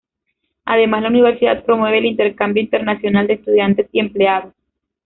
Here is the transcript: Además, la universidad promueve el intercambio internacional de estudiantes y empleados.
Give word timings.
Además, 0.65 1.03
la 1.03 1.09
universidad 1.09 1.63
promueve 1.63 1.99
el 1.99 2.05
intercambio 2.05 2.63
internacional 2.63 3.27
de 3.27 3.33
estudiantes 3.35 3.87
y 3.91 3.99
empleados. 3.99 4.51